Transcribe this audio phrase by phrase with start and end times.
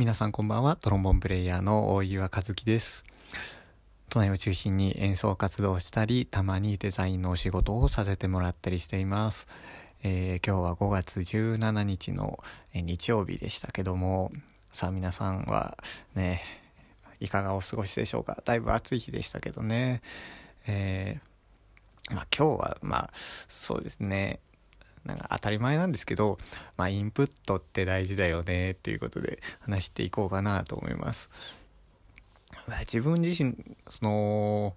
[0.00, 0.76] 皆さんこんばんは。
[0.76, 3.04] トロンボンプレイヤーの大岩和樹です。
[4.08, 9.46] 都内を中心に演奏活動をしたりたまにデザインのお仕事をさせてもらったりしています、
[10.02, 12.42] えー、今日は5月17日の
[12.72, 14.32] 日曜日でしたけども
[14.72, 15.76] さあ皆さんは
[16.14, 16.40] ね
[17.20, 18.42] いかがお過ごしでしょうか？
[18.46, 20.00] だいぶ暑い日でしたけどね。
[20.66, 23.10] えー、まあ今日はまあ
[23.48, 24.40] そうですね。
[25.04, 26.38] なんか当たり前なんですけど、
[26.76, 31.30] まあ、インプットって大事だよねっていうことで話していこうかなと思います。
[32.66, 33.56] まあ、自分自身
[33.88, 34.76] その、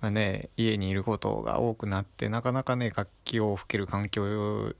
[0.00, 4.74] まあね、家にいることが多くなってなかなかね楽器を吹ける環境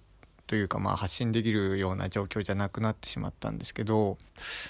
[0.47, 4.19] というか、まあ、発信できるような状況じゃなくなってしまったんですけど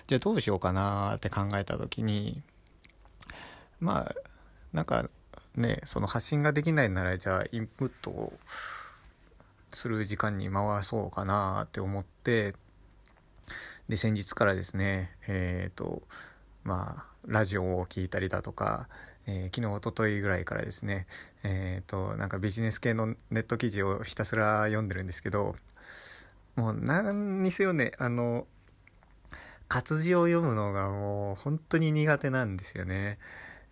[0.06, 2.40] じゃあどうしようかなって考えた時に
[3.80, 4.14] まあ
[4.72, 5.10] なんか
[5.56, 8.32] ねその発信ができないならじゃあインプットを
[9.72, 12.54] する時間に回そうかなって思って
[13.88, 16.02] で先日からですねえっ、ー、と
[16.64, 18.88] まあラジオを聴いたりだとか、
[19.26, 21.06] えー、昨日おとといぐらいからですね
[21.42, 25.54] えっ、ー、となんかビジネス系のネット記事をひたすら読んでるんですけど
[26.56, 28.46] もう何にせよねあの
[29.68, 33.18] 活字を読むのがもう本当に苦手なんですよね。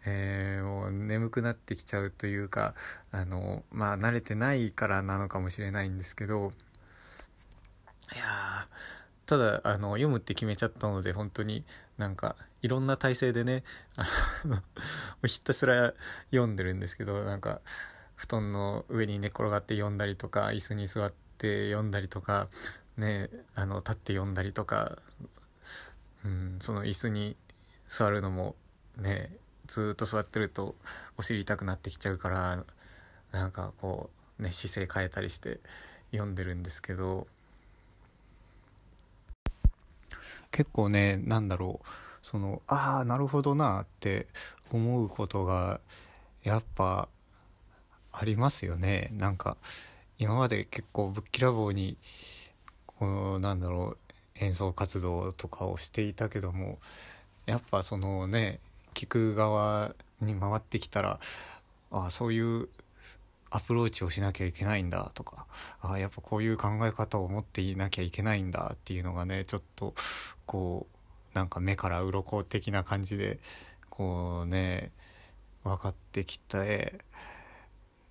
[0.07, 2.75] えー、もう眠くなってきちゃうというか
[3.13, 6.53] あのまあ慣れてないからなのかもしれないんですけど
[8.15, 8.67] いや
[9.27, 11.65] ただあの読むって決めちゃったので本当に
[11.99, 13.63] なんかいろんな体勢でね
[13.97, 14.07] あ
[14.47, 14.59] の
[15.27, 15.95] ひたすら
[16.31, 17.61] 読んでるんですけどなんか
[18.17, 22.49] 布団の上に寝転がって読んだりとか椅子に座って読んだりとか
[22.97, 24.99] ねあの立って読んだりとか、
[26.25, 27.37] うん、その椅子に
[27.87, 28.57] 座るのも
[28.99, 29.31] ね
[29.71, 30.75] ずっと座ってると
[31.17, 32.65] お尻痛くなってきちゃうから
[33.31, 35.61] なんかこうね姿勢変えたりして
[36.11, 37.29] 読んでるんですけど。
[40.51, 41.87] 結構ねなんだろう。
[42.21, 44.27] そのああなるほどなって
[44.73, 45.81] 思うことが
[46.43, 47.09] やっぱ
[48.13, 49.11] ありますよね。
[49.13, 49.57] なんか
[50.19, 51.97] 今まで結構ぶっきらぼうに
[52.87, 56.81] こうなんだろう演奏活動とかをしていたけども
[57.47, 58.59] やっぱそのね
[58.95, 61.21] 聞く側に回ってきたら
[61.91, 62.69] ああそういう
[63.51, 65.47] アプローチをしなきゃいけないんだとか
[65.81, 69.95] ああやっぱこういう考え方を持っていなきゃいけないんだっていうのがねちょっと
[70.47, 70.87] こ
[71.35, 73.39] うなんか目から鱗的な感じで
[73.89, 74.93] こうね
[75.65, 77.01] 分かってきて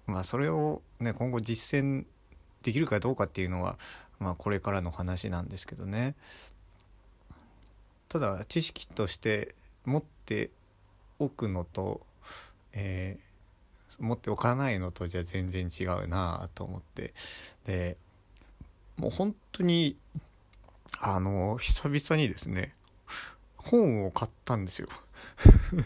[0.08, 2.06] まあそれをね今後実践
[2.64, 3.78] できるかどうかっていうのは
[4.20, 6.16] まあこれからの話なんですけどね。
[8.10, 9.54] ただ知識として
[9.86, 10.50] 持って
[11.20, 12.02] おくのと、
[12.74, 17.14] えー、持っておかないのとじゃ全然違うなと思って。
[17.66, 17.98] で
[18.98, 19.98] もう本当に
[21.00, 22.76] あの久々にですね
[23.56, 24.88] 本を買ったんですよ。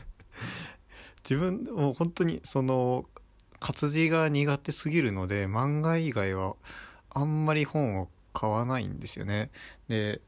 [1.23, 3.05] 自分もう本当にその
[3.59, 6.55] 活字が苦手すぎるので漫画以外は
[7.11, 9.51] あんまり本を買わないんですよね。
[9.87, 10.21] で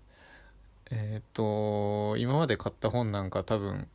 [0.91, 3.87] えっ、ー、と今まで買った本なんか多分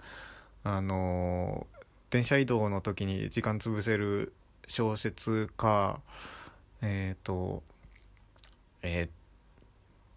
[0.65, 1.67] あの
[2.11, 4.33] 電車移動の時に時間潰せる
[4.67, 6.01] 小説か
[6.83, 7.63] えっ、ー、と
[8.83, 9.09] え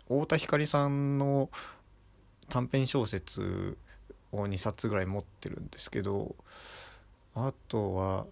[0.08, 1.50] ー、太田光さんの
[2.50, 3.78] 短編小説
[4.32, 6.36] を2冊ぐらい持ってるんですけど
[7.36, 8.26] あとは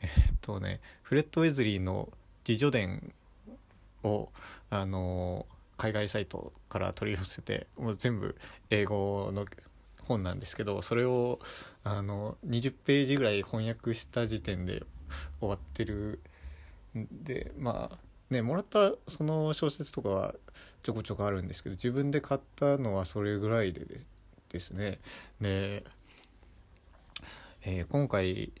[0.00, 2.08] えっ、ー、とねフレッド・ウェズリーの
[2.46, 3.12] 自叙伝
[4.04, 4.28] を
[4.70, 5.46] あの
[5.76, 8.36] 海外サイトから取り寄せてもう全部
[8.70, 9.46] 英語の
[10.06, 11.38] 本なんですけどそれを
[11.84, 14.82] あの20ページぐらい翻訳した時点で
[15.40, 16.20] 終わってる
[16.96, 17.98] んでまあ
[18.30, 20.34] ねもらったその小説とかは
[20.82, 23.86] ちょこちょこあるんですけど自分で買ったのはそれぐらいで
[24.48, 25.00] ですね。
[25.40, 25.84] で、
[27.62, 28.52] えー、今回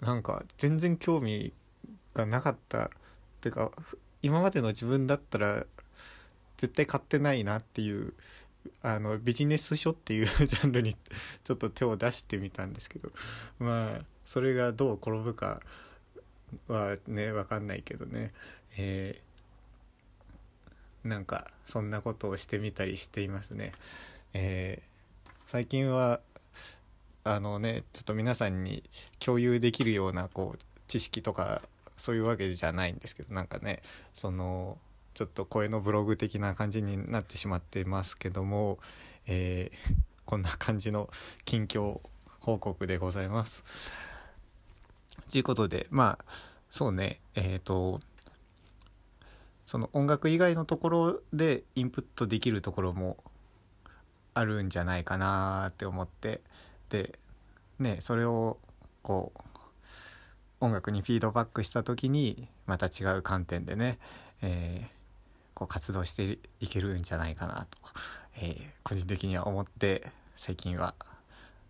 [0.00, 1.52] なんか全然興味
[2.14, 2.90] がなかった。
[3.38, 3.70] っていうか
[4.20, 5.64] 今までの自分だったら
[6.56, 8.14] 絶対買ってないなっていう
[8.82, 10.94] あのビジネス書っていうジャンルに
[11.44, 13.10] ちょっと手を出してみたんですけど
[13.58, 15.60] まあそれがどう転ぶか
[16.68, 18.32] はね分かんないけどね、
[18.76, 23.72] えー、なんかそんなことをしてみたりしていますね。
[24.34, 26.20] えー、最近は
[27.24, 28.82] あのねちょっと皆さんに
[29.18, 31.62] 共有できるようなこう知識とか
[31.96, 33.82] そういうわけじゃないんですけどなんかね
[34.14, 34.78] その
[35.18, 38.78] ちょっと声のブログ的な感じになってしまってますけども、
[39.26, 39.94] えー、
[40.24, 41.10] こんな感じの
[41.44, 42.00] 近況
[42.38, 43.64] 報告でございます。
[45.28, 46.24] ということでまあ
[46.70, 48.00] そうねえっ、ー、と
[49.66, 53.16] その音楽以外のところでインプットできるところも
[54.34, 56.42] あるんじゃないかなって思って
[56.90, 57.18] で
[57.80, 58.60] ねそれを
[59.02, 59.40] こう
[60.60, 63.98] 音楽にフィードバックした時にまた違う観点でね、
[64.42, 64.97] えー、
[65.58, 67.78] こう活動していけるんじゃないかなと、
[68.36, 70.06] えー、個人的には思って
[70.36, 70.94] 最近は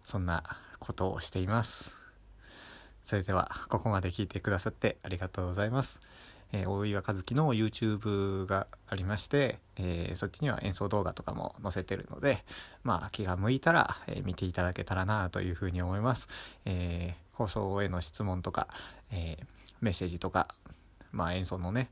[0.04, 0.44] そんな
[0.78, 1.94] ことをしています。
[3.06, 6.00] それではここまで聞いてくださってありがとうございます。
[6.52, 12.44] えー、大岩和樹の YouTube がありまして、えー、そっちには演奏動画とかも載せてるので、
[12.82, 16.28] まあ気が向いたら、えー、見ていただけたらなというふうに思います。
[16.66, 18.68] え放送への質問とか、
[19.10, 19.38] え
[19.80, 20.48] メッセージとか、
[21.10, 21.88] まあ演奏のね、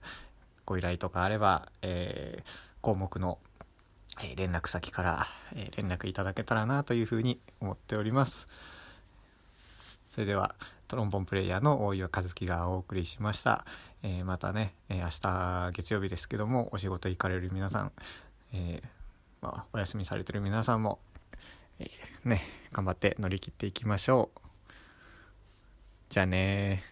[0.66, 2.44] ご依頼とかあれば、え
[2.82, 3.38] 項目の
[4.22, 8.46] え連絡先から、え連絡いただけたらなというふうに思っております。
[10.10, 10.54] それでは
[10.88, 13.66] トロンボンプレイヤーの大岩和樹がお送りしました。
[14.02, 17.92] えー、またね、えー、明日月曜日ですけどもお仕事行かれる皆さん、
[18.52, 18.88] えー、
[19.42, 21.00] まあ、お休みされてる皆さんも、
[21.78, 21.90] え
[22.24, 22.40] ね
[22.72, 24.40] 頑張って乗り切っていきましょう。
[26.08, 26.82] じゃあね